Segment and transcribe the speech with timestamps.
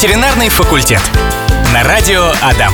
[0.00, 1.00] Ветеринарный факультет.
[1.74, 2.72] На радио Адам.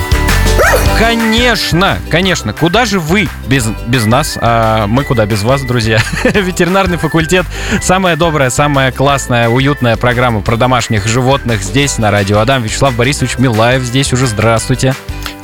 [0.98, 2.53] Конечно, конечно.
[2.53, 4.37] Куда же вы без, без нас?
[4.38, 6.02] А мы куда без вас, друзья?
[6.22, 7.46] Ветеринарный факультет.
[7.80, 12.63] Самая добрая, самая классная, уютная программа про домашних животных здесь, на радио Адам.
[12.63, 14.27] Вячеслав Борисович Милаев здесь уже.
[14.27, 14.95] Здравствуйте.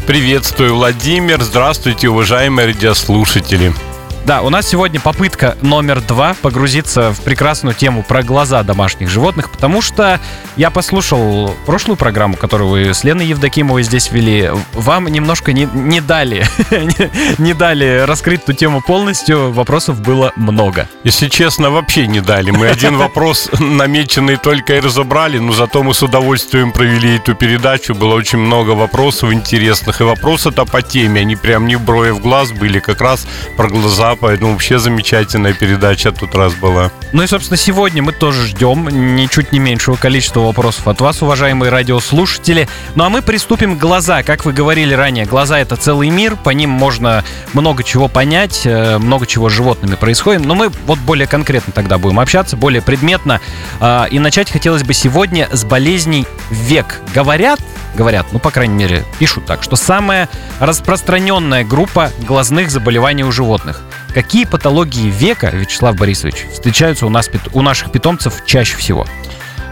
[0.07, 1.41] Приветствую, Владимир.
[1.41, 3.73] Здравствуйте, уважаемые радиослушатели.
[4.31, 9.51] Да, у нас сегодня попытка номер два погрузиться в прекрасную тему про глаза домашних животных,
[9.51, 10.21] потому что
[10.55, 14.49] я послушал прошлую программу, которую вы с Леной Евдокимовой здесь вели.
[14.73, 16.47] Вам немножко не, не дали,
[17.39, 20.89] не дали раскрыть ту тему полностью, вопросов было много.
[21.03, 22.53] Если честно, вообще не дали.
[22.53, 27.97] Мы один вопрос намеченный только и разобрали, но зато мы с удовольствием провели эту передачу.
[27.97, 32.53] Было очень много вопросов интересных, и вопросы-то по теме, они прям не брови в глаз
[32.53, 36.91] были, как раз про глаза поэтому вообще замечательная передача тут раз была.
[37.13, 41.71] Ну и, собственно, сегодня мы тоже ждем ничуть не меньшего количества вопросов от вас, уважаемые
[41.71, 42.69] радиослушатели.
[42.95, 44.23] Ну а мы приступим к глаза.
[44.23, 48.99] Как вы говорили ранее, глаза— это целый мир, по ним можно много чего понять, э,
[48.99, 50.45] много чего с животными происходит.
[50.45, 53.41] Но мы вот более конкретно тогда будем общаться, более предметно.
[53.81, 57.01] А, и начать хотелось бы сегодня с болезней век.
[57.15, 57.61] Говорят,
[57.95, 63.83] говорят, ну, по крайней мере, пишут так, что самая распространенная группа глазных заболеваний у животных.
[64.15, 69.07] Какие патологии века, Вячеслав Борисович, встречаются у, нас, у наших питомцев чаще всего?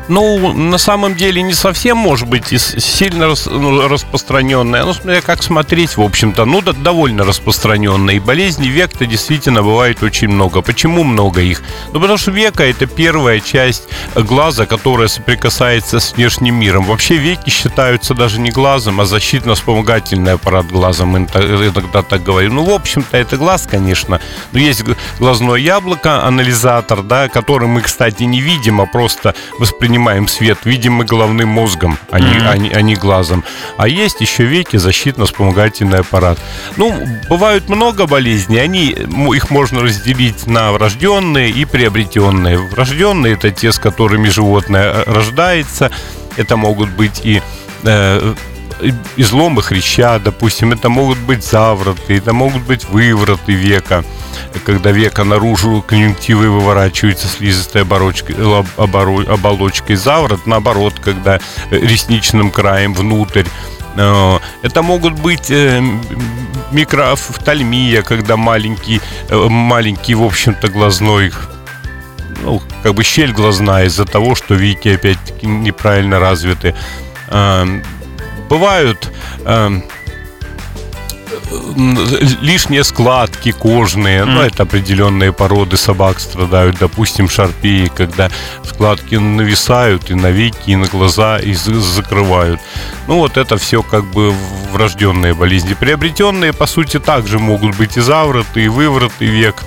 [0.08, 4.84] Ну, на самом деле не совсем, может быть, сильно рас, ну, распространенная.
[4.84, 8.14] Ну, смотря как смотреть, в общем-то, ну, да, довольно распространенная.
[8.14, 10.62] И болезни века действительно бывает очень много.
[10.62, 11.62] Почему много их?
[11.92, 16.84] Ну, потому что века– это первая часть глаза, которая соприкасается с внешним миром.
[16.84, 21.04] Вообще веки считаются даже не глазом, а защитно-вспомогательный аппарат глаза.
[21.04, 22.54] Мы иногда так говорим.
[22.54, 24.20] Ну, в общем-то, это глаз, конечно.
[24.52, 24.82] Но есть
[25.18, 30.94] глазное яблоко, анализатор, да, который мы, кстати, не видим, а просто воспринимаем воспринимаем свет, видим
[30.94, 33.44] мы головным мозгом, а не, а не, а не глазом.
[33.76, 36.38] А есть еще веки, защитно-вспомогательный аппарат.
[36.76, 36.94] Ну,
[37.28, 38.90] бывают много болезней, они,
[39.34, 42.58] их можно разделить на врожденные и приобретенные.
[42.58, 45.90] Врожденные это те, с которыми животное э, рождается.
[46.36, 47.42] Это могут быть и
[47.82, 48.34] э,
[49.16, 54.04] изломы хряща, допустим, это могут быть завроты, это могут быть вывороты века,
[54.64, 59.96] когда века наружу конъюнктивы выворачиваются слизистой оборочкой, оболочкой.
[59.96, 61.38] Заворот, наоборот, когда
[61.70, 63.44] ресничным краем внутрь.
[63.96, 65.82] Э, это могут быть э,
[66.72, 71.32] микрофтальмия, когда маленький, э, маленький, в общем-то, глазной
[72.42, 76.74] ну, как бы щель глазная из-за того, что веки опять-таки неправильно развиты
[78.48, 79.10] бывают
[79.44, 79.80] э,
[82.40, 84.24] лишние складки кожные, mm.
[84.24, 88.30] ну, это определенные породы собак страдают, допустим, шарпеи, когда
[88.64, 92.60] складки нависают и на веки, и на глаза, и закрывают.
[93.06, 94.34] Ну, вот это все как бы
[94.72, 95.74] врожденные болезни.
[95.74, 99.64] Приобретенные, по сути, также могут быть и завороты, и вывороты век.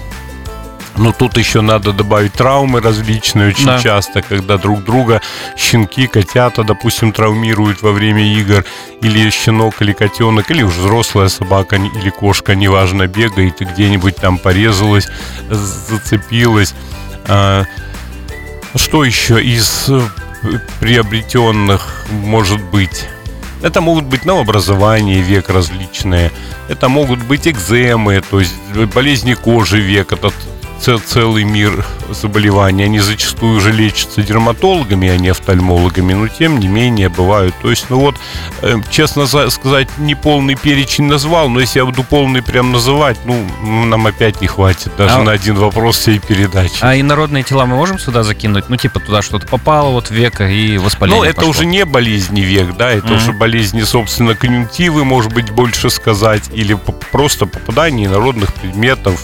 [0.97, 3.79] Но тут еще надо добавить травмы различные очень да.
[3.79, 5.21] часто, когда друг друга
[5.57, 8.65] щенки, котята, допустим, травмируют во время игр,
[9.01, 14.37] или щенок, или котенок, или уж взрослая собака, или кошка, неважно, бегает и где-нибудь там
[14.37, 15.07] порезалась,
[15.49, 16.73] зацепилась.
[17.27, 17.65] А,
[18.75, 20.01] что еще из э,
[20.79, 23.07] приобретенных может быть?
[23.61, 26.31] Это могут быть новообразования век различные.
[26.67, 28.55] Это могут быть экземы, то есть
[28.93, 30.11] болезни кожи век.
[30.11, 30.31] Это
[30.81, 32.83] целый мир заболеваний.
[32.83, 37.55] Они зачастую уже лечатся дерматологами, а не офтальмологами, но тем не менее бывают.
[37.61, 38.15] То есть, ну вот,
[38.61, 43.45] э, честно сказать, не полный перечень назвал, но если я буду полный прям называть, ну,
[43.85, 45.23] нам опять не хватит даже а...
[45.23, 46.77] на один вопрос всей передачи.
[46.81, 48.69] А инородные тела мы можем сюда закинуть?
[48.69, 51.51] Ну, типа туда что-то попало, вот века и воспаление Ну, это пошло.
[51.51, 53.17] уже не болезни век, да, это mm-hmm.
[53.17, 56.77] уже болезни, собственно, конъюнктивы, может быть, больше сказать, или
[57.11, 59.21] просто попадание инородных предметов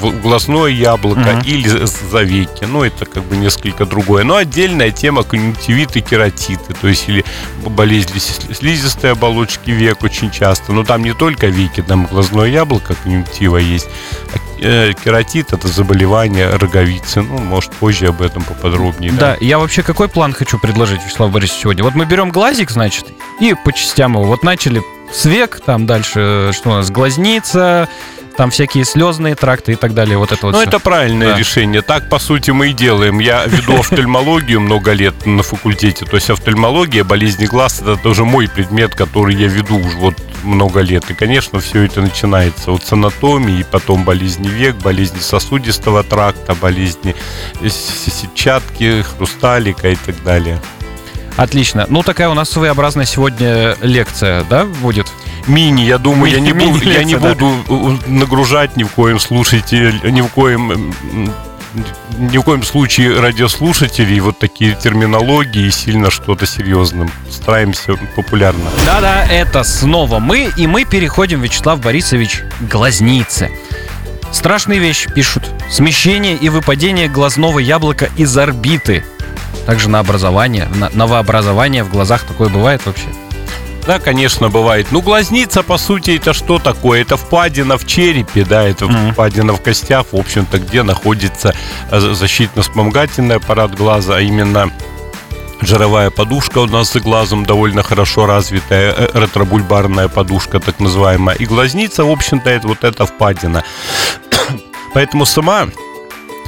[0.00, 1.44] в глазное яблоко угу.
[1.44, 2.64] или завеки.
[2.64, 4.24] Ну, это как бы несколько другое.
[4.24, 6.74] Но отдельная тема конъюнктивит и кератиты.
[6.74, 7.24] То есть или
[7.66, 10.72] болезни слизистой оболочки век очень часто.
[10.72, 13.88] Но там не только веки, там глазное яблоко, конъюнктива есть.
[14.32, 17.22] А э, кератит это заболевание роговицы.
[17.22, 19.12] Ну, может, позже об этом поподробнее.
[19.12, 21.84] Да, да, я вообще какой план хочу предложить, Вячеслав Борисович, сегодня?
[21.84, 23.06] Вот мы берем глазик, значит,
[23.40, 24.24] и по частям его.
[24.24, 24.82] Вот начали
[25.12, 27.88] с век, там дальше что у нас, глазница,
[28.36, 30.18] там всякие слезные тракты и так далее.
[30.18, 31.38] Вот это вот Ну, это правильное да.
[31.38, 31.82] решение.
[31.82, 33.18] Так, по сути, мы и делаем.
[33.18, 36.04] Я веду офтальмологию много лет на факультете.
[36.04, 40.80] То есть офтальмология, болезни глаз, это тоже мой предмет, который я веду уже вот много
[40.80, 41.10] лет.
[41.10, 47.14] И, конечно, все это начинается от с анатомии, потом болезни век, болезни сосудистого тракта, болезни
[47.62, 50.60] сетчатки, хрусталика и так далее.
[51.36, 51.86] Отлично.
[51.88, 55.06] Ну, такая у нас своеобразная сегодня лекция, да, будет?
[55.46, 57.34] Мини, я думаю, я не, Мини- буду, я не да.
[57.34, 61.34] буду э, нагружать ни в коем слушатель, ни в коем м,
[62.18, 67.10] ни в коем случае радиослушателей вот такие терминологии и сильно что-то серьезным.
[67.30, 68.70] Стараемся популярно.
[68.86, 73.50] Да-да, это снова мы, и мы переходим, Вячеслав Борисович, к глазнице.
[74.32, 75.44] Страшные вещи пишут.
[75.70, 79.04] Смещение и выпадение глазного яблока из орбиты.
[79.66, 83.06] Также на образование, на новообразование в глазах такое бывает вообще.
[83.86, 84.86] Да, конечно, бывает.
[84.92, 87.02] Ну, глазница, по сути, это что такое?
[87.02, 89.12] Это впадина в черепе, да, это Мгм.
[89.12, 91.54] впадина в костях, в общем-то, где находится
[91.90, 94.70] э, защитно-вспомогательный аппарат глаза, а именно
[95.60, 101.36] жировая подушка у нас за глазом довольно хорошо развитая, э, ретробульбарная подушка, так называемая.
[101.36, 103.64] И глазница, в общем-то, это вот эта впадина.
[104.94, 105.68] Поэтому сама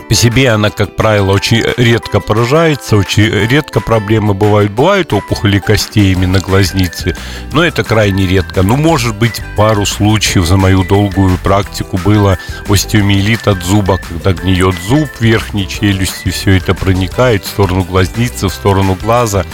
[0.08, 4.72] по себе она, как правило, очень редко поражается, очень редко проблемы бывают.
[4.72, 7.16] Бывают опухоли костей именно глазницы,
[7.52, 8.62] но это крайне редко.
[8.62, 12.38] Ну, может быть, пару случаев за мою долгую практику было
[12.68, 18.52] остеомиелит от зуба, когда гниет зуб верхней челюсти, все это проникает в сторону глазницы, в
[18.52, 19.44] сторону глаза.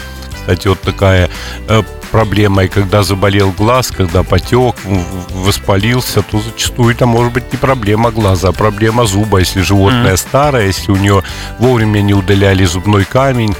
[0.42, 1.30] Кстати, вот такая
[1.68, 4.74] э, проблема, и когда заболел глаз, когда потек,
[5.30, 10.66] воспалился, то зачастую это может быть не проблема глаза, а проблема зуба, если животное старое,
[10.66, 11.22] если у нее
[11.58, 13.54] вовремя не удаляли зубной камень,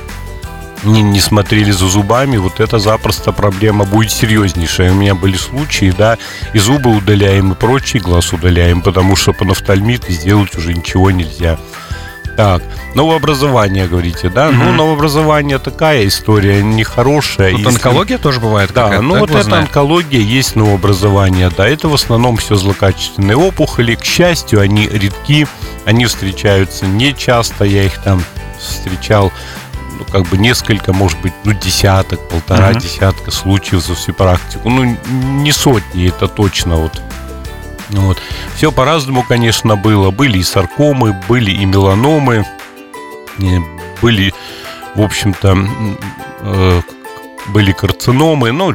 [0.85, 4.91] не, не смотрели за зубами, вот это запросто проблема будет серьезнейшая.
[4.91, 6.19] У меня были случаи, да,
[6.53, 11.59] и зубы удаляем, и прочий глаз удаляем, потому что по нафтальмит сделать уже ничего нельзя.
[12.37, 12.63] Так,
[12.95, 14.51] новообразование, говорите, да?
[14.51, 14.77] Ну, Мгм.
[14.77, 17.51] новообразование такая история нехорошая.
[17.53, 21.95] Тут Если- онкология тоже бывает да, ну вот это онкология есть новообразование, да, это в
[21.95, 25.47] основном все злокачественные опухоли, к счастью, они редки,
[25.85, 28.23] они встречаются не часто, я их там
[28.59, 29.31] встречал,
[29.99, 32.79] ну, как бы несколько, может быть, ну, десяток, полтора Мгм.
[32.81, 37.01] десятка случаев за всю практику, ну, не сотни, это точно вот.
[37.91, 38.19] Вот.
[38.57, 40.11] Все по-разному, конечно, было.
[40.11, 42.47] Были и саркомы, были и меланомы,
[44.01, 44.33] были,
[44.95, 45.57] в общем-то,
[46.41, 46.83] э,
[47.49, 48.75] были карциномы, ну,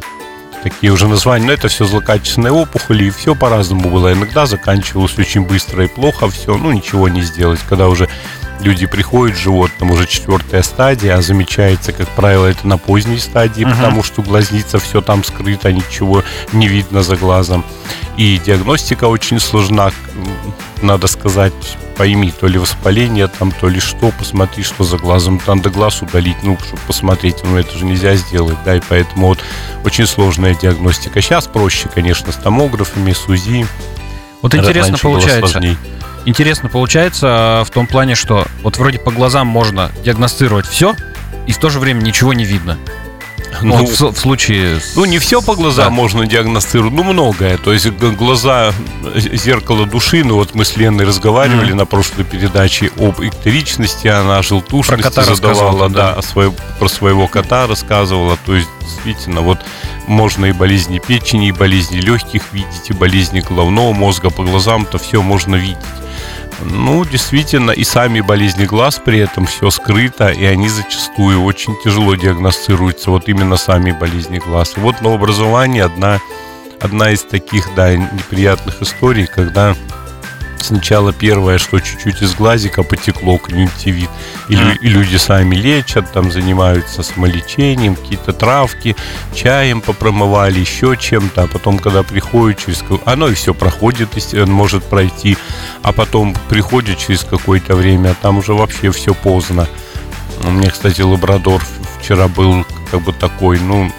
[0.62, 4.12] такие уже названия, но это все злокачественные опухоли, и все по-разному было.
[4.12, 7.60] Иногда заканчивалось очень быстро и плохо все, ну, ничего не сделать.
[7.68, 8.08] Когда уже
[8.60, 13.64] люди приходят с животным, уже четвертая стадия, а замечается, как правило, это на поздней стадии,
[13.64, 13.76] Мгм.
[13.76, 17.64] потому что глазница все там скрыто, ничего не видно за глазом.
[18.16, 19.90] И диагностика очень сложна,
[20.82, 21.52] надо сказать,
[21.96, 26.02] пойми, то ли воспаление там, то ли что, посмотри, что за глазом, там надо глаз
[26.02, 29.38] удалить, ну, чтобы посмотреть, ну, это же нельзя сделать, да, и поэтому вот
[29.84, 31.20] очень сложная диагностика.
[31.20, 33.66] Сейчас проще, конечно, с томографами, с УЗИ.
[34.42, 35.48] Вот интересно получается.
[35.48, 35.76] сложней.
[36.24, 37.26] Интересно получается
[37.60, 40.94] а, в том плане, что вот вроде по глазам можно диагностировать все,
[41.46, 42.76] и в то же время ничего не видно.
[43.62, 44.78] Ну, Ну, в, в случае...
[44.78, 45.90] с- Ну, не все по глазам Да.
[45.90, 47.56] можно диагностировать, ну, многое.
[47.56, 48.72] То есть глаза
[49.14, 51.78] э, зеркало души, ну, вот мы с Леной разговаривали Мгм.
[51.78, 56.14] на прошлой передаче об эктеричности, она желтушности Про кота задавала, да, да.
[56.14, 58.36] о своем- про своего кота рассказывала.
[58.44, 59.58] То есть, действительно, вот
[60.06, 65.22] можно и болезни печени, и болезни легких видеть, и болезни головного мозга по глазам-то все
[65.22, 65.78] можно видеть.
[66.60, 72.14] Ну, действительно, и сами болезни глаз при этом все скрыто, и они зачастую очень тяжело
[72.16, 74.76] диагностируются, вот именно сами болезни глаз.
[74.76, 76.20] И вот новообразование одна,
[76.80, 79.76] одна из таких, да, неприятных историй, когда
[80.62, 84.08] сначала первое, что чуть-чуть из глазика потекло, конъюнктивит,
[84.48, 88.96] и, лю- и люди сами лечат, там занимаются самолечением, какие-то травки,
[89.34, 92.84] чаем попромывали, еще чем-то, а потом, когда приходит через...
[93.04, 95.36] Оно и все проходит, он может пройти,
[95.82, 99.68] а потом приходит через какое-то время, а там уже вообще все поздно.
[100.42, 101.62] У меня, кстати, лабрадор
[102.00, 103.92] вчера был как бы такой, ну,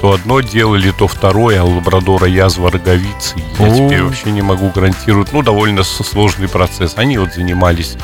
[0.00, 3.36] то одно делали, то второе, а у лабрадора язва роговицы.
[3.58, 3.74] Я О.
[3.74, 5.32] теперь вообще не могу гарантировать.
[5.32, 6.94] Ну, довольно сложный процесс.
[6.96, 7.96] Они вот занимались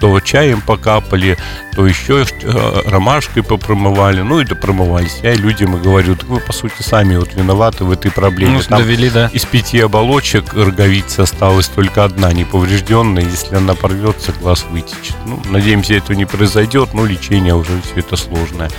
[0.00, 1.36] то чаем покапали,
[1.74, 5.18] то еще э, ромашкой попромывали, ну и допромывались.
[5.22, 8.58] Я людям и говорю, так вы, по сути, сами вот виноваты в этой проблеме.
[8.58, 9.28] Ну, Там довели, да.
[9.32, 13.24] из пяти оболочек роговицы осталась только одна неповрежденная.
[13.24, 15.16] Если она порвется, глаз вытечет.
[15.24, 18.70] Ну, надеемся, этого не произойдет, но лечение уже все это сложное.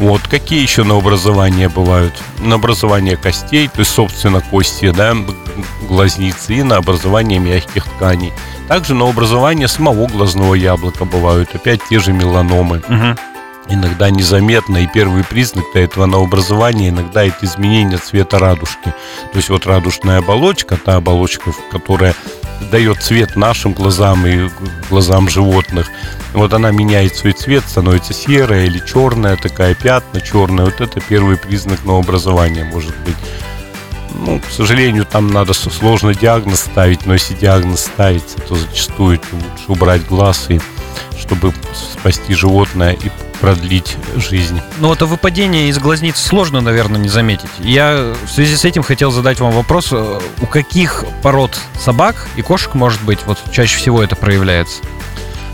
[0.00, 2.14] Вот, какие еще новообразования бывают?
[2.38, 5.14] На образование костей, то есть, собственно, кости, да,
[5.86, 8.32] глазницы, и на образование мягких тканей.
[8.66, 13.18] Также на образование самого глазного яблока бывают, опять те же меланомы Мгм.
[13.68, 18.94] иногда незаметно, и первый признак этого новообразования иногда это изменение цвета радужки.
[19.32, 22.14] То есть вот радужная оболочка, та оболочка, которая
[22.70, 24.50] дает цвет нашим глазам и
[24.88, 25.88] глазам животных.
[26.32, 30.66] Вот она меняет свой цвет, становится серая или черная, такая пятна черная.
[30.66, 33.16] Вот это первый признак новообразования может быть.
[34.14, 39.64] Ну, к сожалению, там надо сложно диагноз ставить, но если диагноз ставится, то зачастую лучше
[39.68, 40.60] убрать глаз, и,
[41.18, 44.60] чтобы спасти животное и продлить жизнь.
[44.78, 47.48] Ну вот а выпадение из глазниц сложно, наверное, не заметить.
[47.58, 52.42] Я в связи с этим хотел задать вам вопрос, э, у каких пород собак и
[52.42, 54.82] кошек, может быть, вот чаще всего это проявляется?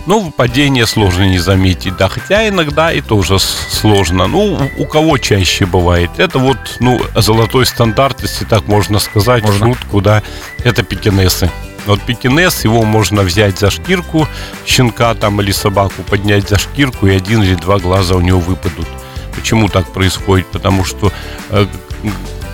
[0.06, 4.28] Ну, выпадение сложно не заметить, да, хотя иногда и тоже сложно.
[4.28, 6.10] Ну, у кого чаще бывает?
[6.16, 9.66] Это вот, ну, золотой стандарт, если так можно сказать, можно.
[9.66, 10.22] шутку, да,
[10.62, 11.50] это пекинесы.
[11.86, 14.28] Вот пекинес, его можно взять за шкирку
[14.66, 18.88] щенка там или собаку, поднять за шкирку, и один или два глаза у него выпадут.
[19.34, 20.46] Почему так происходит?
[20.48, 21.12] Потому что
[21.50, 21.66] э,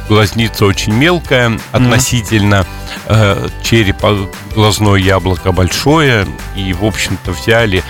[0.09, 2.67] глазница очень мелкая относительно
[3.07, 7.83] э, черепа, глазное яблоко большое, и, в общем-то, взяли,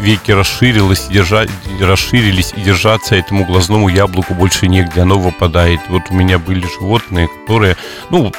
[0.00, 1.44] веки расширилось, держа,
[1.80, 5.80] расширились, и держаться этому глазному яблоку больше негде, оно выпадает.
[5.88, 7.76] Вот у меня были животные, которые,
[8.10, 8.32] ну,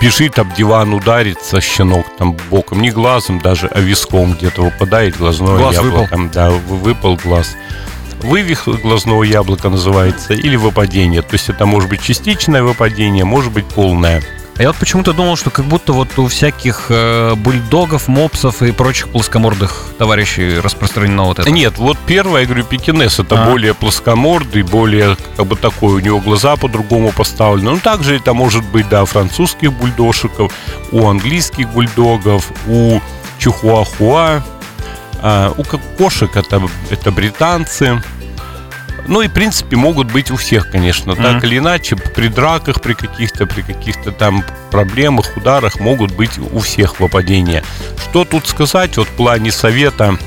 [0.00, 5.56] бежит об диван, ударится щенок там боком, не глазом даже, а виском где-то выпадает глазное
[5.56, 6.16] глаз яблоко.
[6.16, 6.30] Выпал.
[6.32, 7.56] Да, выпал глаз.
[8.22, 11.22] Вывих глазного яблока называется или выпадение.
[11.22, 14.22] То есть это может быть частичное выпадение, может быть полное.
[14.60, 18.72] А я вот почему-то думал, что как будто вот у всяких э, бульдогов, мопсов и
[18.72, 21.50] прочих плоскомордых товарищей распространено вот это.
[21.50, 23.50] Нет, вот первое, я говорю, пекинес, это а.
[23.50, 27.70] более плоскомордый, более как бы такой, у него глаза по-другому поставлены.
[27.70, 30.52] Ну, также это может быть, да, французских бульдожиков,
[30.92, 33.00] у английских бульдогов, у
[33.38, 34.44] чихуахуа,
[35.22, 35.64] а, у
[35.96, 38.02] кошек это, это британцы,
[39.06, 41.32] ну и, в принципе, могут быть у всех, конечно, mm-hmm.
[41.32, 46.58] так или иначе, при драках, при каких-то, при каких-то там проблемах, ударах могут быть у
[46.60, 47.62] всех выпадения.
[47.98, 50.18] Что тут сказать вот в плане совета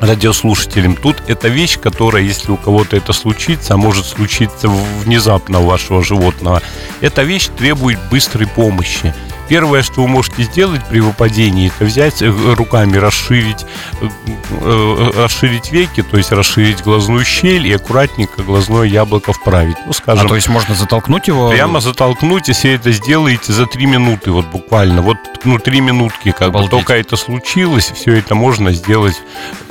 [0.00, 0.96] радиослушателям.
[0.96, 6.04] Тут это вещь, которая, если у кого-то это случится, а может случиться внезапно у вашего
[6.04, 6.62] животного,
[7.00, 9.14] эта вещь требует быстрой помощи.
[9.48, 13.64] Первое, что вы можете сделать при выпадении, это взять э, руками, расширить,
[14.00, 14.08] э,
[14.50, 19.76] э, расширить веки, то есть расширить глазную щель и аккуратненько глазное яблоко вправить.
[19.86, 20.26] Ну, скажем.
[20.26, 21.50] А то есть можно затолкнуть его?
[21.50, 25.00] Прямо затолкнуть, если это сделаете за 3 минуты, вот буквально.
[25.00, 26.70] Вот, ну, 3 минутки, как Обалдеть.
[26.70, 29.16] бы только это случилось, все это можно сделать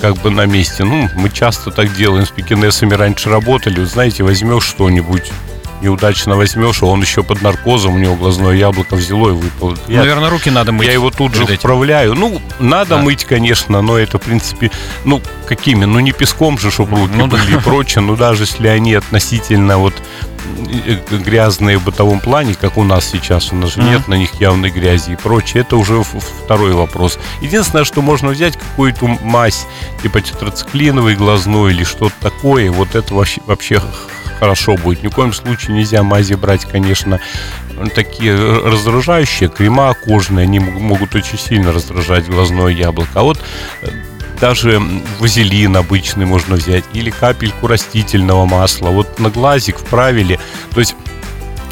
[0.02, 0.84] как бы на месте.
[0.84, 3.80] Ну, мы часто так делаем с пекинесами раньше работали.
[3.80, 5.32] Вот, знаете, возьмешь что-нибудь
[5.82, 9.78] неудачно возьмешь, а он еще под наркозом, у него глазное яблоко взяло и выпало.
[9.88, 10.88] Я, Наверное, руки надо мыть.
[10.88, 11.58] Я его тут же этим.
[11.58, 12.16] вправляю.
[12.16, 13.02] Ну, надо да.
[13.02, 14.72] мыть, конечно, но это, в принципе,
[15.06, 15.86] ну, какими?
[15.86, 17.58] Ну, не песком же, чтобы руки ну, были да.
[17.58, 19.94] и прочее, но даже если они относительно вот
[20.68, 23.90] э, грязные в бытовом плане, как у нас сейчас, у нас же mm-hmm.
[23.90, 27.20] нет на них явной грязи и прочее, это уже второй вопрос.
[27.42, 29.68] Единственное, что можно взять какую-то мазь,
[30.02, 33.82] типа тетрациклиновый глазной или что-то такое, вот это вообще, вообще
[34.40, 35.04] хорошо будет.
[35.04, 37.20] Ни в коем случае нельзя мази брать, конечно,
[37.96, 43.12] такие раздражающие, крема кожные, они могут очень сильно раздражать глазное яблоко.
[43.16, 43.40] А вот
[43.82, 43.90] э,
[44.40, 44.82] даже
[45.20, 48.90] вазелин обычный можно взять или капельку растительного масла.
[48.90, 50.40] Вот на глазик вправили.
[50.74, 50.96] То есть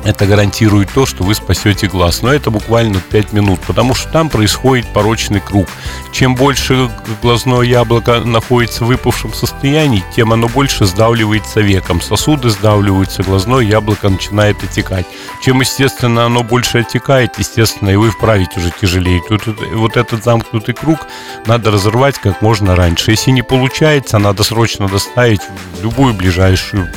[0.06, 2.22] это гарантирует то, что вы спасете глаз.
[2.22, 5.68] Но это буквально 5 минут, потому что там происходит порочный круг.
[6.12, 6.90] Чем больше
[7.22, 12.02] глазное яблоко находится в выпавшем состоянии, тем оно больше сдавливается веком.
[12.02, 15.08] Сосуды сдавливаются, глазное яблоко начинает отекать.
[15.42, 19.22] Чем, естественно, оно больше отекает, естественно, и вы вправить уже тяжелее.
[19.28, 21.00] Тут вот этот замкнутый круг
[21.48, 23.12] надо разорвать как можно раньше.
[23.12, 25.42] Если не получается, надо срочно доставить
[25.80, 26.92] в любую ближайшую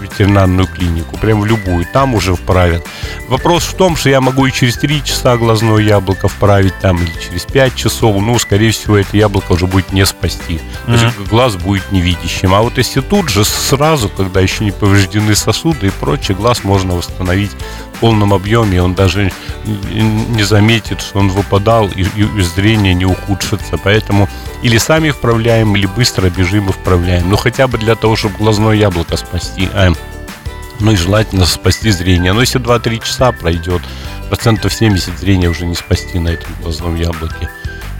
[0.00, 1.84] ветеринарную клинику, прям в любую.
[1.92, 2.86] Там уже вправят.
[3.28, 7.12] Вопрос в том, что я могу и через 3 часа глазное яблоко вправить, там, или
[7.26, 10.60] через 5 часов, ну, скорее всего, это яблоко уже будет не спасти.
[10.86, 11.28] То mm-hmm.
[11.28, 12.54] глаз будет невидящим.
[12.54, 16.94] А вот если тут же сразу, когда еще не повреждены сосуды и прочее, глаз можно
[16.94, 17.52] восстановить
[17.94, 19.32] в полном объеме, он даже
[19.64, 23.78] не заметит, что он выпадал, и, и зрение не ухудшится.
[23.82, 24.28] Поэтому
[24.62, 27.28] или сами вправляем, или быстро бежим и вправляем.
[27.30, 29.68] Ну, хотя бы для того, чтобы глазное яблоко спасти.
[29.72, 29.92] А,
[30.84, 32.32] ну и желательно спасти зрение.
[32.32, 33.82] Но если 2-3 часа пройдет,
[34.28, 37.48] процентов 70 зрения уже не спасти на этом глазном яблоке.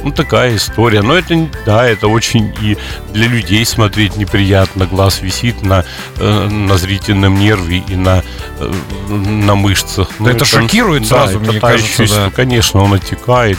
[0.02, 1.00] Ну, такая история.
[1.00, 2.76] Но это, да, это очень и
[3.14, 4.84] для людей смотреть неприятно.
[4.84, 5.86] Глаз висит на,
[6.18, 8.22] э, на зрительном нерве и на,
[8.58, 8.72] э,
[9.08, 10.10] на мышцах.
[10.18, 12.30] Ну, это, это шокирует сразу, это мне кажется, да.
[12.30, 13.56] Конечно, он отекает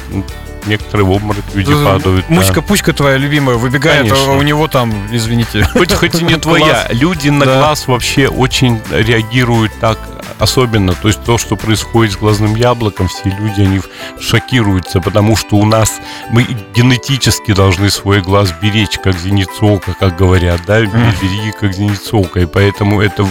[0.66, 2.30] некоторые в обморок люди падают.
[2.30, 2.62] Муська, да.
[2.62, 5.64] пуська твоя любимая выбегает, а у него там, извините.
[5.74, 9.98] Хоть, хоть и не твоя, люди на глаз вообще очень реагируют так
[10.40, 13.82] особенно, то есть то, что происходит с глазным яблоком, все люди, они
[14.20, 16.46] шокируются, потому что у нас мы
[16.76, 22.42] генетически должны свой глаз беречь, как зеницу ока, как говорят, да, береги как зеницу ока,
[22.42, 23.28] и поэтому это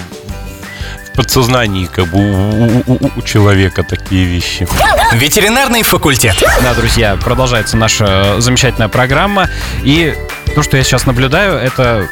[1.15, 4.67] подсознании как бы у, у, у человека такие вещи.
[5.13, 6.43] Ветеринарный факультет.
[6.63, 9.49] Да, друзья, продолжается наша замечательная программа.
[9.83, 10.15] И
[10.55, 12.09] то, что я сейчас наблюдаю, это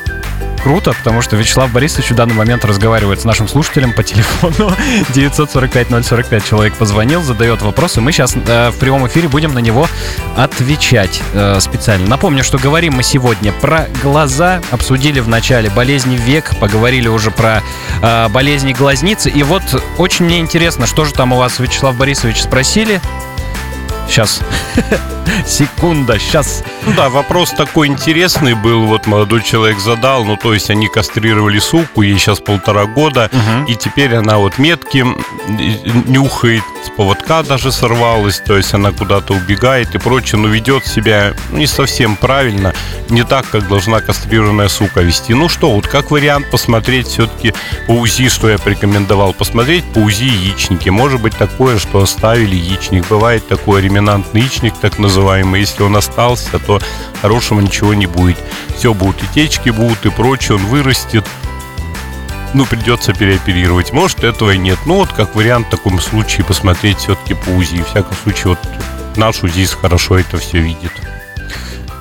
[0.63, 4.73] круто, потому что Вячеслав Борисович в данный момент разговаривает с нашим слушателем по телефону
[5.11, 6.49] 945-045.
[6.49, 8.01] Человек позвонил, задает вопросы.
[8.01, 9.89] Мы сейчас э, в прямом эфире будем на него
[10.37, 12.07] отвечать э, специально.
[12.07, 14.61] Напомню, что говорим мы сегодня про глаза.
[14.71, 17.63] Обсудили в начале болезни век, поговорили уже про
[18.01, 19.31] э, болезни глазницы.
[19.31, 19.63] И вот
[19.99, 23.01] очень мне интересно, что же там у вас, Вячеслав Борисович, спросили.
[24.09, 24.41] Сейчас.
[25.47, 26.65] Секунда, сейчас.
[26.87, 28.87] Ну да, вопрос такой интересный был.
[28.87, 30.25] Вот молодой человек задал.
[30.25, 33.31] Ну, то есть они кастрировали суку, ей сейчас полтора года.
[33.33, 33.71] Угу.
[33.71, 35.07] И теперь она вот метки
[36.09, 38.41] нюхает, с поводка даже сорвалась.
[38.41, 40.41] То есть она куда-то убегает и прочее.
[40.41, 42.75] Но ведет себя не совсем правильно.
[43.09, 45.35] Не так, как должна кастрированная сука вести.
[45.35, 47.55] Ну что, вот как вариант посмотреть все-таки
[47.87, 49.33] по УЗИ, что я порекомендовал.
[49.35, 50.89] Посмотреть по УЗИ яичники.
[50.89, 53.07] Может быть такое, что оставили яичник.
[53.09, 55.61] Бывает такой реминантный яичник, так называемый называемый.
[55.61, 56.81] Если он остался, то
[57.21, 58.39] хорошего ничего не будет.
[58.77, 59.27] Все будут и
[59.71, 61.27] будут и прочее, он вырастет.
[62.55, 63.93] Ну, придется переоперировать.
[63.93, 64.79] Может, этого и нет.
[64.87, 67.83] Ну, вот как вариант в таком случае посмотреть все-таки по УЗИ.
[67.83, 68.59] В всяком случае, вот
[69.17, 70.93] наш УЗИ хорошо это все видит.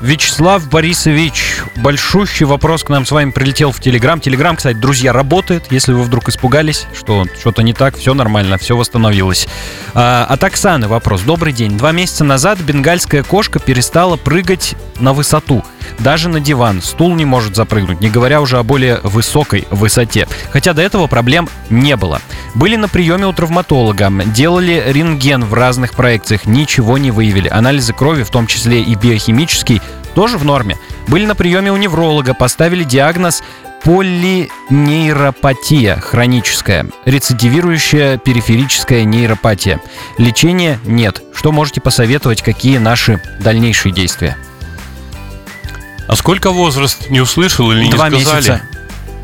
[0.01, 4.19] Вячеслав Борисович, большущий вопрос к нам с вами прилетел в Телеграм.
[4.19, 5.65] Телеграм, кстати, друзья, работает.
[5.69, 9.47] Если вы вдруг испугались, что что-то не так, все нормально, все восстановилось.
[9.93, 11.21] А, от Оксаны вопрос.
[11.21, 11.77] Добрый день.
[11.77, 15.63] Два месяца назад бенгальская кошка перестала прыгать на высоту.
[15.99, 20.27] Даже на диван стул не может запрыгнуть, не говоря уже о более высокой высоте.
[20.51, 22.21] Хотя до этого проблем не было.
[22.55, 27.47] Были на приеме у травматолога, делали рентген в разных проекциях, ничего не выявили.
[27.49, 29.81] Анализы крови, в том числе и биохимический,
[30.13, 30.77] тоже в норме.
[31.07, 33.41] Были на приеме у невролога, поставили диагноз
[33.83, 39.79] полинейропатия хроническая, рецидивирующая периферическая нейропатия.
[40.17, 41.21] Лечения нет.
[41.33, 44.37] Что можете посоветовать, какие наши дальнейшие действия?
[46.07, 47.09] А сколько возраст?
[47.09, 48.37] Не услышал или Два не сказали?
[48.37, 48.61] месяца.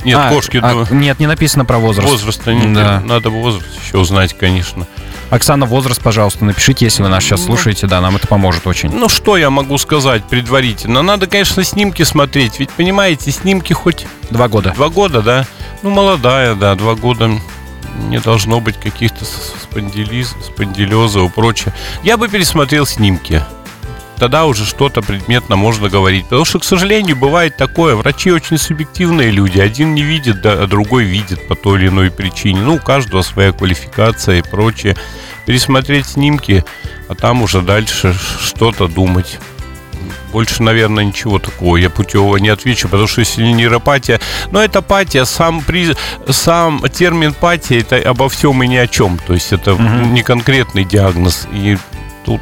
[0.06, 0.58] Нет, А, кошки.
[0.64, 2.10] а, два- нет, не написано про возраст.
[2.10, 3.02] Возраста не Да.
[3.06, 4.88] Надо возраст еще узнать, конечно.
[5.30, 7.86] Оксана, возраст, пожалуйста, напишите, если вы нас сейчас слушаете.
[7.88, 8.90] Да, нам это поможет очень.
[8.90, 11.02] Ну, что я могу сказать предварительно?
[11.02, 12.60] Надо, конечно, снимки смотреть.
[12.60, 14.72] Ведь, понимаете, снимки хоть Два года.
[14.72, 15.46] два года, да?
[15.84, 17.30] Ну, молодая, да, два года
[18.10, 21.74] не должно быть каких-то спондилиз, спондилеза и прочее.
[22.04, 23.44] Я бы пересмотрел снимки.
[24.20, 26.24] Тогда уже что-то предметно можно говорить.
[26.26, 27.96] Потому что, к сожалению, бывает такое.
[27.96, 29.60] Врачи очень субъективные люди.
[29.60, 32.62] Один не видит, а другой видит по той или иной причине.
[32.62, 34.96] Ну, у каждого своя квалификация и прочее.
[35.46, 36.66] Пересмотреть снимки,
[37.08, 39.40] а там уже дальше что-то думать.
[40.34, 44.20] Больше, наверное, ничего такого я путевого не отвечу, потому что если нейропатия...
[44.52, 45.96] Но это патия, сам, при,
[46.30, 49.20] сам термин патия, это обо всем и ни о чем.
[49.26, 50.14] То есть это Мгм.
[50.14, 51.48] не конкретный диагноз.
[51.54, 51.78] И
[52.26, 52.42] тут,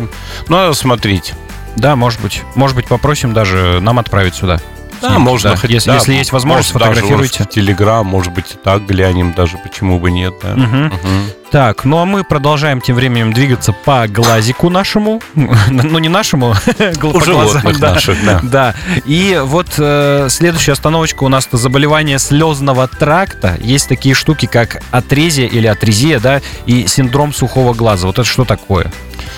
[0.00, 0.10] общем,
[0.48, 1.34] надо смотреть.
[1.76, 2.42] Да, может быть.
[2.54, 4.60] Может быть, попросим даже нам отправить сюда.
[5.00, 5.56] Да, Снимки, можно да.
[5.56, 7.44] хоть- Если, да, если есть возможность, может, даже фотографируйте.
[7.44, 10.54] в Телеграм, может быть, и так глянем даже, почему бы нет, да.
[10.56, 10.86] Мгм.
[10.86, 11.30] Мгм.
[11.52, 15.22] Так, ну а мы продолжаем тем временем двигаться по глазику нашему.
[15.70, 17.94] Ну, не нашему, по глазам, да.
[17.94, 18.40] наших, да.
[18.42, 18.74] Да.
[19.06, 23.56] И вот э, следующая остановочка у нас это заболевание слезного тракта.
[23.60, 28.08] Есть такие штуки, как атрезия или атрезия, да, и синдром сухого глаза.
[28.08, 28.90] Вот это что такое?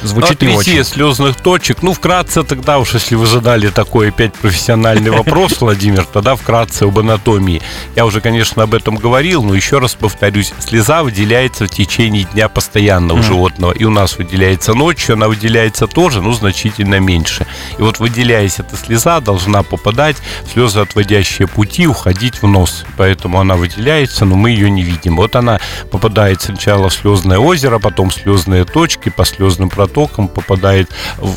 [0.02, 0.84] Звучит не Атрезия очень.
[0.84, 1.82] слезных точек.
[1.82, 6.98] Ну, вкратце тогда уж, если вы задали такой опять профессиональный вопрос, Владимир, тогда вкратце об
[6.98, 7.62] анатомии.
[7.96, 10.52] Я уже, конечно, об этом говорил, но еще раз повторюсь.
[10.58, 13.72] Слеза выделяется в течение дня постоянно у животного.
[13.72, 17.46] И у нас выделяется ночью, она выделяется тоже, но значительно меньше.
[17.78, 22.84] И вот выделяясь эта слеза, должна попадать в слезоотводящие пути, уходить в нос.
[22.96, 25.16] Поэтому она выделяется, но мы ее не видим.
[25.16, 25.60] Вот она
[25.90, 31.34] попадает сначала в слезное озеро, потом в слезные точки, по слезным протокам попадает в,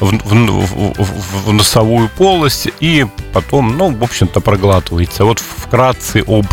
[0.00, 5.24] в- в- в- в носовую полость и потом, ну, в общем-то, проглатывается.
[5.24, 6.46] Вот вкратце об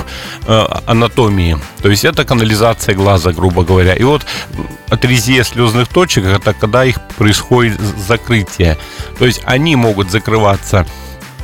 [0.48, 1.58] э, анатомии.
[1.82, 3.94] То есть это канализация глаза, грубо говоря.
[3.94, 4.26] И вот
[4.90, 8.78] атрезия слезных точек это когда их происходит закрытие.
[9.20, 10.86] То есть они могут закрываться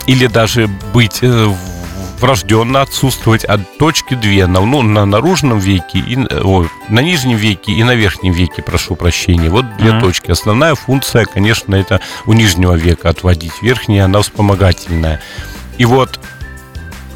[0.07, 1.78] или даже быть э, в-
[2.19, 7.71] врожденно отсутствовать от точки две, на, ну, на наружном веке, и, ой, на нижнем веке
[7.71, 9.49] и на верхнем веке, прошу прощения.
[9.49, 10.01] Вот две Мгм.
[10.01, 10.31] точки.
[10.31, 13.53] Основная функция, конечно, это у нижнего века отводить.
[13.61, 15.21] Верхняя, она вспомогательная.
[15.77, 16.19] И вот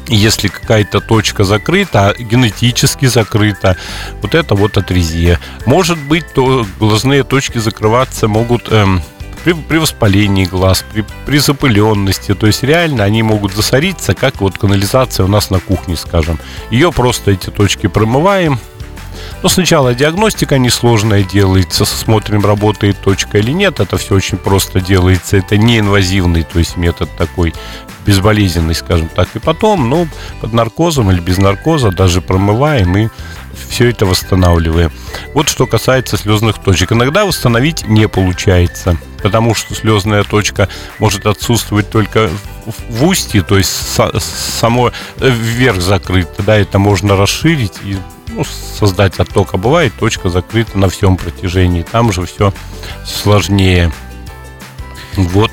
[0.06, 3.76] если какая-то точка закрыта, генетически закрыта,
[4.20, 5.40] вот это вот атрезия.
[5.66, 9.02] Может быть, то глазные точки закрываться могут эм,
[9.44, 12.34] при, при воспалении глаз, при, при запыленности.
[12.34, 16.38] То есть реально они могут засориться, как вот канализация у нас на кухне, скажем.
[16.70, 18.58] Ее просто эти точки промываем,
[19.44, 23.78] но сначала диагностика несложная делается, смотрим, работает точка или нет.
[23.78, 25.36] Это все очень просто делается.
[25.36, 27.52] Это неинвазивный, то есть метод такой
[28.06, 29.28] безболезненный, скажем так.
[29.34, 30.08] И потом, ну,
[30.40, 33.08] под наркозом или без наркоза даже промываем и
[33.68, 34.90] все это восстанавливаем.
[35.34, 36.92] Вот что касается слезных точек.
[36.92, 42.30] Иногда восстановить не получается, потому что слезная точка может отсутствовать только
[42.88, 46.34] в устье, то есть само э, вверх закрыт.
[46.34, 47.98] Тогда это можно расширить и
[48.34, 49.54] ну, создать отток.
[49.54, 51.82] А бывает точка закрыта на всем протяжении.
[51.82, 52.52] Там же все
[53.04, 53.92] сложнее.
[55.16, 55.52] Вот.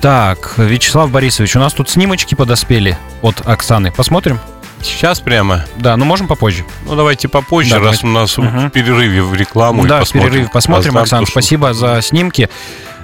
[0.00, 3.92] Так, Вячеслав Борисович, у нас тут снимочки подоспели от Оксаны.
[3.92, 4.38] Посмотрим?
[4.82, 5.66] Сейчас прямо?
[5.76, 6.64] Да, ну можем попозже.
[6.86, 8.06] Ну давайте попозже, да, раз давайте.
[8.06, 8.46] у нас угу.
[8.46, 9.86] в перерыве в рекламу.
[9.86, 11.26] Да, в перерыве посмотрим, Оксана.
[11.26, 12.48] Спасибо за снимки.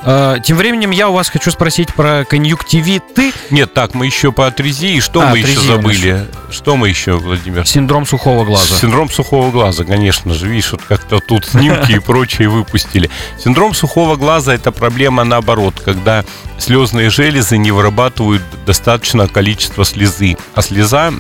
[0.09, 3.33] Э, тем временем я у вас хочу спросить про конъюнктивиты.
[3.51, 5.01] Нет, так, мы еще по атрезии.
[5.01, 6.29] Что а, мы еще забыли?
[6.49, 7.67] Что мы еще, Владимир?
[7.67, 8.77] Синдром сухого глаза.
[8.77, 10.47] Синдром сухого глаза, конечно же.
[10.47, 13.11] Видишь, вот как-то тут снимки и прочее выпустили.
[13.43, 16.25] Синдром сухого глаза– это проблема наоборот, когда
[16.57, 20.37] слезные железы не вырабатывают достаточное количество слезы.
[20.55, 21.13] А слеза,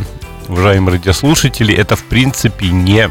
[0.46, 3.10] уважаемые радиослушатели, это в принципе не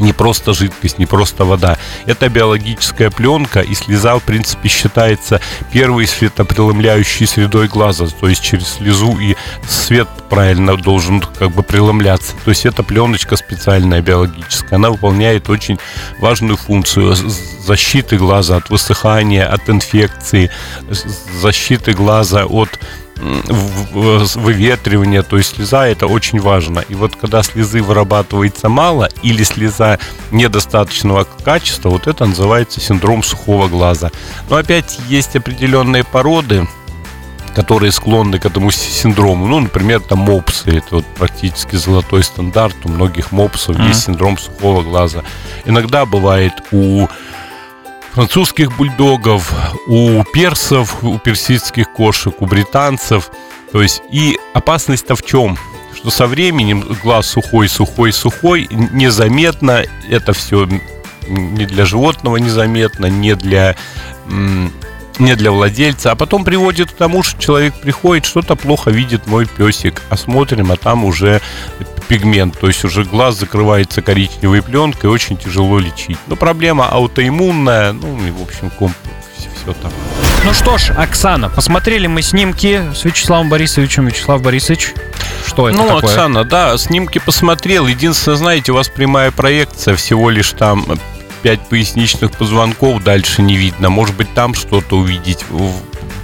[0.00, 1.78] не просто жидкость, не просто вода.
[2.06, 5.40] Это биологическая пленка, и слеза, в принципе, считается
[5.72, 8.06] первой светопреломляющей средой глаза.
[8.06, 9.36] То есть через слезу и
[9.68, 12.32] свет правильно должен как бы преломляться.
[12.44, 14.76] То есть эта пленочка специальная биологическая.
[14.76, 15.78] Она выполняет очень
[16.20, 20.50] важную функцию защиты глаза от высыхания, от инфекции,
[21.40, 22.68] защиты глаза от
[23.20, 26.80] выветривание, то есть слеза это очень важно.
[26.80, 29.98] И вот когда слезы вырабатывается мало или слеза
[30.30, 34.10] недостаточного качества, вот это называется синдром сухого глаза.
[34.48, 36.66] Но опять есть определенные породы,
[37.54, 39.46] которые склонны к этому синдрому.
[39.46, 40.78] Ну, например, там мопсы.
[40.78, 42.76] Это вот практически золотой стандарт.
[42.84, 43.88] У многих мопсов mm-hmm.
[43.88, 45.24] есть синдром сухого глаза.
[45.64, 47.08] Иногда бывает у
[48.12, 49.52] французских бульдогов,
[49.86, 53.30] у персов, у персидских кошек, у британцев.
[53.72, 55.56] То есть и опасность-то в чем?
[55.94, 60.66] Что со временем глаз сухой, сухой, сухой, незаметно, это все
[61.28, 63.76] не для животного незаметно, не для
[65.20, 69.46] не для владельца, а потом приводит к тому, что человек приходит, что-то плохо видит мой
[69.46, 71.40] песик, а смотрим, а там уже
[72.08, 76.18] пигмент, то есть уже глаз закрывается коричневой пленкой, очень тяжело лечить.
[76.26, 78.92] Но проблема аутоиммунная, ну и в общем комп
[79.62, 79.92] все там.
[80.44, 84.06] Ну что ж, Оксана, посмотрели мы снимки с Вячеславом Борисовичем.
[84.06, 84.94] Вячеслав Борисович,
[85.46, 86.10] что это Ну, такое?
[86.10, 87.86] Оксана, да, снимки посмотрел.
[87.86, 90.86] Единственное, знаете, у вас прямая проекция, всего лишь там
[91.42, 93.90] 5 поясничных позвонков дальше не видно.
[93.90, 95.44] Может быть, там что-то увидеть.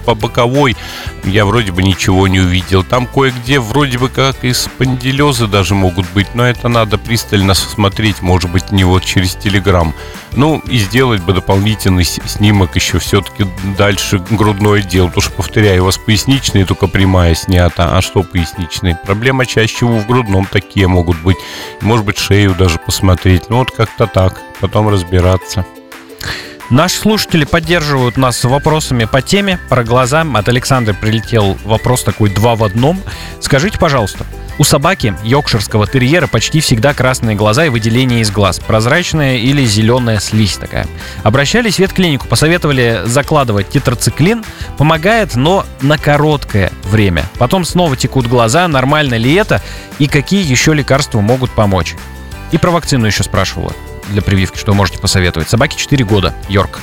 [0.07, 0.77] По боковой
[1.25, 2.85] я вроде бы ничего не увидел.
[2.85, 8.23] Там кое-где вроде бы как и спондилезы даже могут быть, но это надо пристально смотреть,
[8.23, 9.93] может быть, не вот через телеграм.
[10.33, 15.09] Ну, и сделать бы дополнительный снимок еще все-таки дальше грудное дело.
[15.09, 17.97] Потому что, повторяю, у вас поясничные только прямая снята.
[17.97, 18.97] А что поясничные?
[19.05, 21.37] Проблема чаще всего в грудном такие могут быть.
[21.81, 23.49] Может быть, шею даже посмотреть.
[23.49, 25.65] Ну, вот как-то так потом разбираться.
[26.71, 30.27] Наши слушатели поддерживают нас вопросами по теме про глаза.
[30.35, 33.01] От Александра прилетел вопрос такой два в одном.
[33.41, 34.27] Скажите, пожалуйста,
[34.59, 38.59] у собаки йоркширского терьера почти всегда красные глаза и выделение из глаз.
[38.59, 40.89] Прозрачная или зеленая слизь такая.
[41.23, 44.45] Обращались в ветклинику, посоветовали закладывать тетрациклин.
[44.77, 47.27] Помогает, но на короткое время.
[47.39, 48.67] Потом снова текут глаза.
[48.67, 49.63] Нормально ли это?
[50.01, 51.95] И какие еще лекарства могут помочь?
[52.51, 53.73] И про вакцину еще спрашивала
[54.09, 55.49] для прививки, что вы можете посоветовать?
[55.49, 56.81] Собаке 4 года, Йорк.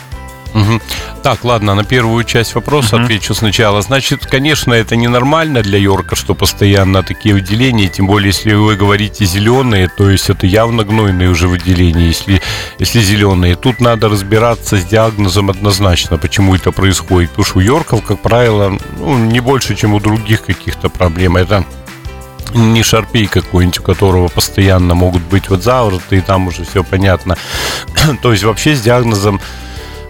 [0.54, 0.82] Угу.
[1.24, 3.06] Так, ладно, на первую часть вопроса угу.
[3.06, 3.82] отвечу сначала.
[3.82, 9.26] Значит, конечно, это ненормально для Йорка, что постоянно такие выделения, тем более, если вы говорите
[9.26, 12.42] зеленые, то есть это явно гнойные уже выделения, если,
[12.78, 13.56] если зеленые.
[13.56, 17.32] Тут надо разбираться с диагнозом однозначно, почему это происходит.
[17.32, 21.38] Потому что у Йорков, как правило, ну, не больше, чем у других каких-то проблем.
[21.38, 21.66] Это
[22.54, 27.38] не шарпей какой-нибудь, у которого постоянно могут быть вот завороты, и там уже все понятно.
[28.22, 29.42] То есть вообще с диагнозом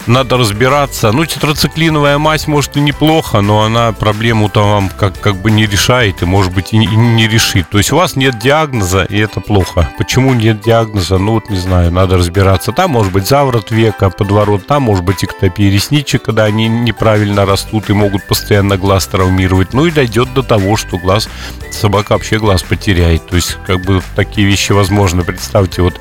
[0.07, 1.11] надо разбираться.
[1.11, 6.21] Ну, тетрациклиновая мазь, может, и неплохо, но она проблему-то вам как, как бы не решает
[6.21, 7.69] и, может быть, и не, и не решит.
[7.69, 9.89] То есть у вас нет диагноза, и это плохо.
[9.97, 11.17] Почему нет диагноза?
[11.17, 12.71] Ну, вот не знаю, надо разбираться.
[12.71, 17.89] Там может быть заворот века, подворот, там может быть эктопия ресничек, когда они неправильно растут
[17.89, 19.73] и могут постоянно глаз травмировать.
[19.73, 21.29] Ну, и дойдет до того, что глаз,
[21.71, 23.27] собака вообще глаз потеряет.
[23.27, 25.23] То есть, как бы, такие вещи возможны.
[25.23, 25.99] Представьте, вот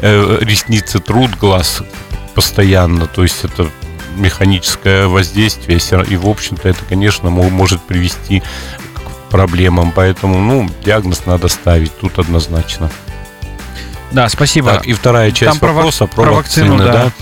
[0.00, 1.82] э, ресницы труд глаз
[2.36, 3.68] постоянно, то есть это
[4.14, 8.42] механическое воздействие, и, в общем-то, это, конечно, может привести
[8.94, 12.90] к проблемам, поэтому, ну, диагноз надо ставить тут однозначно.
[14.12, 14.72] Да, спасибо.
[14.72, 17.04] Так, и вторая часть Там вопроса про, про вакцины, вакцину, да.
[17.04, 17.12] да.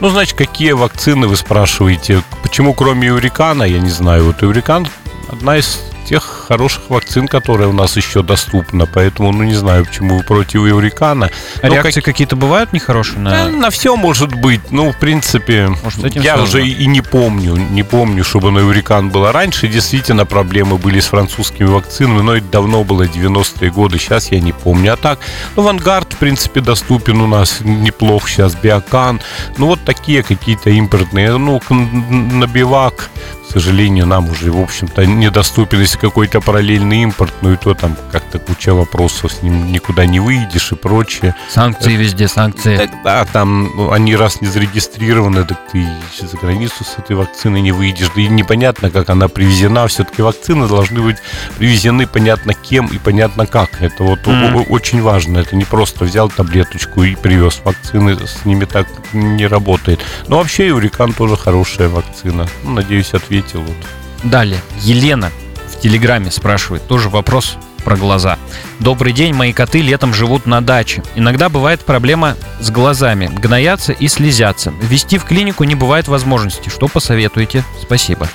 [0.00, 2.22] Ну, значит, какие вакцины вы спрашиваете?
[2.42, 4.86] Почему кроме Юрикана, я не знаю, вот Юрикан
[5.28, 8.86] одна из тех хороших вакцин, которые у нас еще доступны.
[8.86, 11.30] Поэтому, ну, не знаю, почему вы против Еврикана.
[11.62, 12.04] А реакции как...
[12.04, 13.18] какие-то бывают нехорошие?
[13.18, 13.30] На...
[13.30, 14.70] Да, на все может быть.
[14.70, 16.42] Ну, в принципе, может, я сложно.
[16.44, 17.56] уже и не помню.
[17.56, 19.68] Не помню, чтобы на Еврикан было раньше.
[19.68, 23.98] Действительно, проблемы были с французскими вакцинами, но это давно было, 90-е годы.
[23.98, 24.92] Сейчас я не помню.
[24.92, 25.18] А так,
[25.56, 28.54] ну, Вангард, в принципе, доступен у нас неплохо сейчас.
[28.54, 29.20] Биокан.
[29.58, 31.36] Ну, вот такие какие-то импортные.
[31.36, 33.10] Ну, на бивак
[33.54, 38.38] сожалению, нам уже, в общем-то, недоступен, если какой-то параллельный импорт, ну и то там как-то
[38.38, 41.36] куча вопросов, с ним никуда не выйдешь и прочее.
[41.48, 42.90] Санкции везде, санкции.
[43.04, 45.86] Да, там ну, они раз не зарегистрированы, так ты
[46.20, 48.10] за границу с этой вакциной не выйдешь.
[48.14, 49.86] Да и непонятно, как она привезена.
[49.86, 51.18] Все-таки вакцины должны быть
[51.56, 53.80] привезены понятно кем и понятно как.
[53.80, 54.66] Это вот mm.
[54.68, 55.38] очень важно.
[55.38, 57.60] Это не просто взял таблеточку и привез.
[57.64, 60.00] Вакцины с ними так не работает.
[60.26, 62.48] Но вообще Юрикан тоже хорошая вакцина.
[62.64, 63.62] Ну, надеюсь, ответил ответил.
[63.62, 63.76] Вот.
[64.22, 64.60] Далее.
[64.80, 65.30] Елена
[65.68, 66.86] в Телеграме спрашивает.
[66.86, 68.38] Тоже вопрос про глаза.
[68.80, 71.02] Добрый день, мои коты летом живут на даче.
[71.14, 74.72] Иногда бывает проблема с глазами, гноятся и слезятся.
[74.80, 76.70] Вести в клинику не бывает возможности.
[76.70, 77.62] Что посоветуете?
[77.82, 78.28] Спасибо.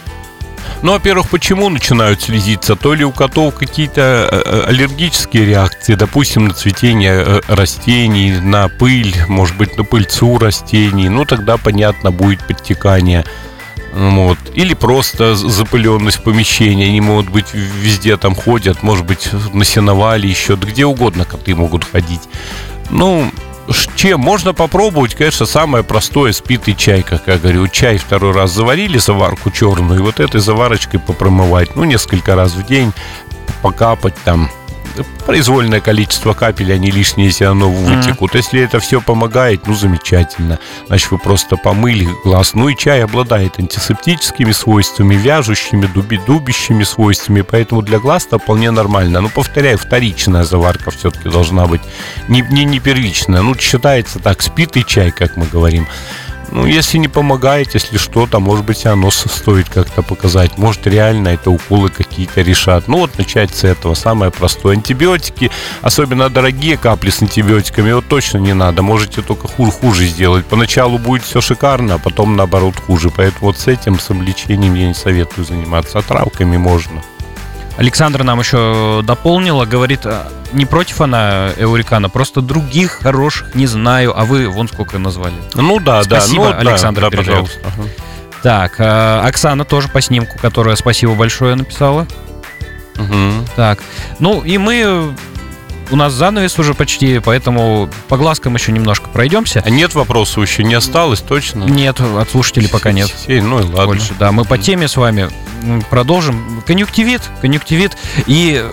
[0.81, 2.75] Ну, во-первых, почему начинают слезиться?
[2.75, 8.69] То ли у котов какие-то э, э, аллергические реакции, допустим, на цветение э, растений, на
[8.69, 11.09] пыль, может быть, на пыльцу растений.
[11.09, 13.25] Ну, тогда, понятно, будет подтекание.
[13.93, 14.37] Вот.
[14.53, 16.85] Или просто запыленность помещения.
[16.85, 21.55] Они могут быть везде там ходят, может быть, на сеновале еще, да где угодно коты
[21.55, 22.21] могут ходить.
[22.89, 23.31] Ну,
[23.95, 27.67] чем можно попробовать, конечно, самое простое спитый чай, как я говорю.
[27.67, 32.65] Чай второй раз заварили, заварку черную, и вот этой заварочкой попромывать, ну, несколько раз в
[32.65, 32.91] день,
[33.61, 34.49] покапать там
[35.25, 38.31] произвольное количество капель, они лишние, если оно вытекут.
[38.31, 38.37] Mm-hmm.
[38.37, 40.59] Если это все помогает, ну, замечательно.
[40.87, 42.53] Значит, вы просто помыли глаз.
[42.53, 48.71] Ну, и чай обладает антисептическими свойствами, вяжущими, дуби, дубящими свойствами, поэтому для глаз это вполне
[48.71, 49.21] нормально.
[49.21, 51.81] Ну, повторяю, вторичная заварка все-таки должна быть,
[52.27, 53.41] не, не, не первичная.
[53.41, 55.87] Ну, считается так, спитый чай, как мы говорим.
[56.51, 60.57] Ну, если не помогает, если что-то, может быть, оно стоит как-то показать.
[60.57, 62.87] Может, реально это уколы какие-то решат.
[62.87, 63.93] Ну, вот начать с этого.
[63.93, 64.75] Самое простое.
[64.75, 68.81] Антибиотики, особенно дорогие капли с антибиотиками, вот точно не надо.
[68.81, 70.45] Можете только хуже, хуже сделать.
[70.45, 73.11] Поначалу будет все шикарно, а потом, наоборот, хуже.
[73.15, 75.99] Поэтому вот с этим, с облегчением я не советую заниматься.
[75.99, 77.01] А травками можно.
[77.77, 80.01] Александра нам еще дополнила, говорит,
[80.53, 85.33] не против она Эурикана, просто других хороших не знаю, а вы вон сколько назвали.
[85.55, 86.19] Ну да, спасибо, да.
[86.19, 87.59] Спасибо, ну, Александр, да, да, пожалуйста.
[87.63, 87.89] Ага.
[88.41, 92.07] Так, а, Оксана тоже по снимку, которая спасибо большое написала.
[92.95, 93.47] Угу.
[93.55, 93.79] Так,
[94.19, 95.13] ну и мы
[95.91, 99.61] у нас занавес уже почти, поэтому по глазкам еще немножко пройдемся.
[99.65, 101.63] А нет вопросов еще не осталось, точно?
[101.63, 103.07] Нет, от слушателей пока нет.
[103.07, 103.85] Сетей, ну и ладно.
[103.85, 105.29] Больше, да, мы по теме с вами
[105.89, 106.63] продолжим.
[106.65, 107.97] Конъюнктивит, конъюнктивит.
[108.27, 108.63] И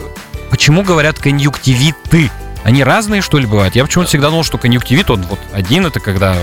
[0.50, 2.30] почему говорят конъюнктивиты?
[2.64, 3.76] Они разные, что ли, бывают?
[3.76, 6.36] Я почему-то всегда думал, что конъюнктивит, он вот один, это когда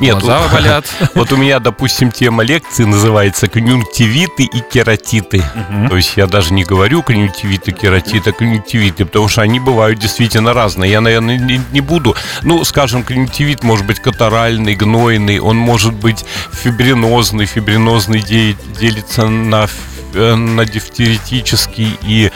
[0.00, 0.86] нет, глаза болят.
[1.14, 5.38] Вот у меня, допустим, тема лекции называется конъюнктивиты и кератиты.
[5.38, 5.88] Угу.
[5.90, 10.52] То есть я даже не говорю конъюнктивиты, кератиты, а конъюнктивиты, потому что они бывают действительно
[10.52, 10.90] разные.
[10.90, 12.16] Я, наверное, не, не буду.
[12.42, 17.46] Ну, скажем, конъюнктивит может быть катаральный, гнойный, он может быть фибринозный.
[17.46, 19.68] Фибринозный делится на
[20.14, 22.30] на дифтеритический и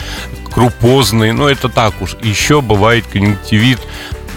[0.52, 2.16] крупозный, ну это так уж.
[2.22, 3.78] Еще бывает конъюнктивит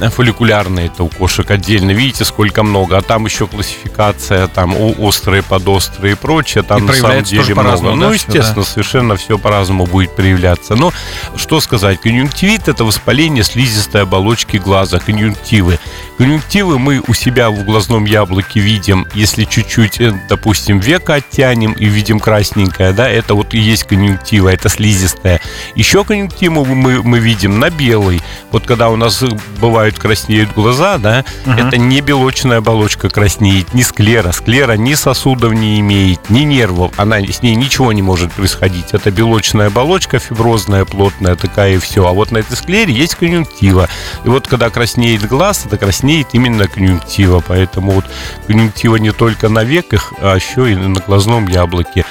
[0.10, 1.92] фолликулярные это у кошек отдельно.
[1.92, 2.98] Видите, сколько много.
[2.98, 6.64] А там еще классификация, там острые, подострые и прочее.
[6.64, 7.82] Там и на самом деле много.
[7.82, 8.64] Да, ну, естественно, да?
[8.64, 10.76] совершенно все по-разному будет проявляться.
[10.76, 10.92] Но
[11.36, 12.02] что сказать?
[12.02, 15.80] Конъюнктивит это воспаление слизистой оболочки глаза, конъюнктивы.
[16.18, 21.86] Конъюнктивы мы у себя в глазном яблоке видим, если чуть-чуть, э, допустим, века оттянем и
[21.86, 25.42] видим красненькое, да, это вот и есть конъюнктива, это слизистая.
[25.74, 28.22] Еще конъюнктиву мы, мы видим на белый.
[28.52, 29.24] Вот когда у нас
[29.60, 31.58] бывает бывают краснеют глаза, да, Мгм.
[31.68, 34.32] это не белочная оболочка краснеет, не склера.
[34.32, 36.92] Склера ни сосудов не имеет, ни нервов.
[36.98, 38.94] Она с ней ничего не может происходить.
[38.94, 42.06] Это белочная оболочка фиброзная, плотная такая и все.
[42.08, 43.88] А вот на этой склере есть конъюнктива.
[44.26, 47.44] И вот когда краснеет глаз, это краснеет именно конъюнктива.
[47.48, 48.06] Поэтому вот
[48.48, 52.06] конъюнктива не только на веках, а еще и на глазном яблоке.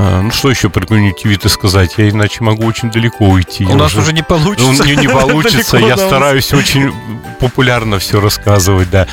[0.00, 1.94] А, Ну, что еще про конъюнктивиты сказать?
[1.96, 3.64] Я иначе могу очень далеко уйти.
[3.64, 4.70] У Я нас уже не получится.
[4.70, 6.92] ну, мне не получится, я стараюсь очень
[7.40, 9.06] популярно все рассказывать, да.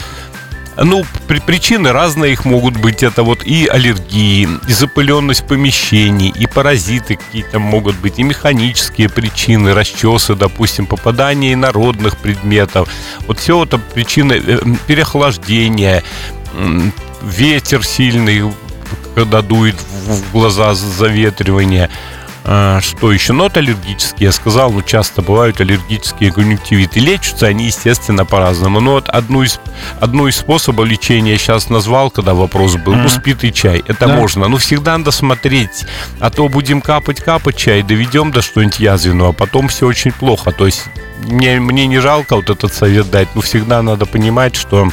[0.77, 3.01] Ну, при- причины разные их могут быть.
[3.01, 9.73] Это вот и аллергии, и запыленность помещений, и паразиты какие-то могут быть, и механические причины,
[9.73, 12.89] расчесы, допустим, попадание инородных предметов.
[13.25, 16.03] Вот все это причины э, переохлаждения,
[17.23, 18.43] ветер сильный,
[19.15, 19.75] когда дует
[20.05, 21.89] в глаза заветривание.
[22.47, 23.33] А, Что еще?
[23.33, 26.99] Ну, вот аллергические, я сказал, ну, часто бывают аллергические конъюнктивиты.
[26.99, 28.79] Лечатся они, естественно, по-разному.
[28.81, 29.59] Но вот одну из,
[29.99, 33.01] одну из способов лечения я сейчас назвал, когда вопрос был, Мгм.
[33.03, 33.83] ну, спитый чай.
[33.87, 34.15] Это Да.
[34.15, 34.47] можно.
[34.47, 35.85] Ну, всегда надо смотреть.
[36.19, 40.51] А то будем капать-капать чай, доведем до что-нибудь язвенного, а потом все очень плохо.
[40.51, 40.83] То есть
[41.23, 44.89] мне, мне не жалко вот этот совет дать, но всегда надо понимать, что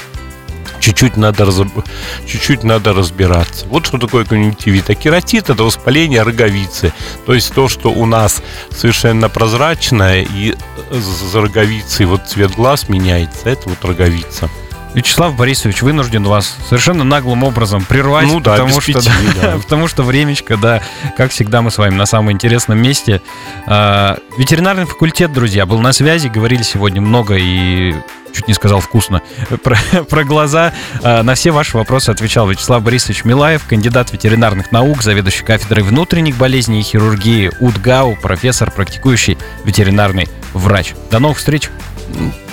[0.82, 1.84] чуть-чуть надо, разоб-
[2.26, 3.66] чуть-чуть надо разбираться.
[3.66, 4.90] Вот что такое конъюнктивит.
[4.90, 6.92] А кератит– это воспаление роговицы.
[7.24, 10.54] То есть то, что у нас совершенно прозрачное, и
[10.90, 14.50] за роговицей вот цвет глаз меняется, это вот роговица.
[14.94, 19.56] Вячеслав Борисович вынужден вас совершенно наглым образом прервать, Ну да, потому что, пяти, да.
[19.62, 20.82] потому что времечко, да,
[21.16, 23.22] как всегда мы с вами на самом интересном месте.
[23.66, 27.94] А, ветеринарный факультет, друзья, был на связи, говорили сегодня много и
[28.34, 29.22] чуть не сказал вкусно,
[29.62, 29.76] про,
[30.08, 30.72] про глаза.
[31.02, 36.36] А, на все ваши вопросы отвечал Вячеслав Борисович Милаев, кандидат ветеринарных наук, заведующий кафедрой внутренних
[36.36, 40.94] болезней и хирургии УДГАУ, профессор, практикующий ветеринарный врач.
[41.10, 41.70] До новых встреч!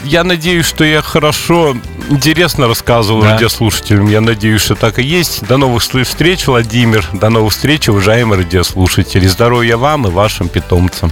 [0.03, 1.75] Я надеюсь, что я хорошо,
[2.09, 3.33] интересно рассказывал Да.
[3.33, 4.07] радиослушателям.
[4.09, 5.45] Я надеюсь, что так и есть.
[5.45, 7.05] До новых встр- встреч, Владимир.
[7.13, 9.27] До новых встреч, уважаемые радиослушатели.
[9.27, 11.11] Здоровья вам и вашим питомцам.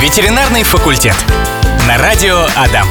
[0.00, 1.16] Ветеринарный факультет.
[1.86, 2.86] На радио Адам.